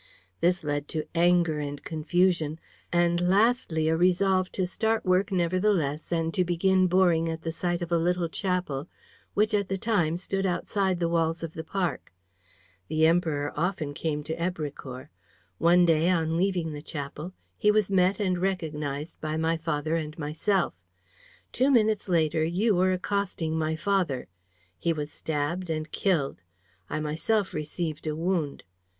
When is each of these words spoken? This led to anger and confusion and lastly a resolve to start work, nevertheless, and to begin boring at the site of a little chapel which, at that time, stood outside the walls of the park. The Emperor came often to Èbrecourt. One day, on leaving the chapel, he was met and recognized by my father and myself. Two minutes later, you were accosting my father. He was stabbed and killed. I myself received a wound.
This 0.39 0.63
led 0.63 0.87
to 0.87 1.05
anger 1.13 1.59
and 1.59 1.83
confusion 1.83 2.59
and 2.91 3.21
lastly 3.21 3.87
a 3.87 3.95
resolve 3.95 4.51
to 4.53 4.65
start 4.65 5.05
work, 5.05 5.31
nevertheless, 5.31 6.11
and 6.11 6.33
to 6.33 6.43
begin 6.43 6.87
boring 6.87 7.29
at 7.29 7.43
the 7.43 7.51
site 7.51 7.83
of 7.83 7.91
a 7.91 7.99
little 7.99 8.27
chapel 8.27 8.87
which, 9.35 9.53
at 9.53 9.67
that 9.69 9.81
time, 9.81 10.17
stood 10.17 10.43
outside 10.43 10.99
the 10.99 11.07
walls 11.07 11.43
of 11.43 11.53
the 11.53 11.63
park. 11.63 12.11
The 12.87 13.05
Emperor 13.05 13.51
came 13.51 13.59
often 13.63 13.93
to 13.93 14.35
Èbrecourt. 14.37 15.09
One 15.59 15.85
day, 15.85 16.09
on 16.09 16.35
leaving 16.35 16.73
the 16.73 16.81
chapel, 16.81 17.33
he 17.55 17.69
was 17.69 17.91
met 17.91 18.19
and 18.19 18.39
recognized 18.39 19.21
by 19.21 19.37
my 19.37 19.55
father 19.55 19.93
and 19.95 20.17
myself. 20.17 20.73
Two 21.51 21.69
minutes 21.69 22.09
later, 22.09 22.43
you 22.43 22.73
were 22.73 22.91
accosting 22.91 23.55
my 23.55 23.75
father. 23.75 24.27
He 24.79 24.93
was 24.93 25.11
stabbed 25.11 25.69
and 25.69 25.91
killed. 25.91 26.39
I 26.89 26.99
myself 26.99 27.53
received 27.53 28.07
a 28.07 28.15
wound. 28.15 28.63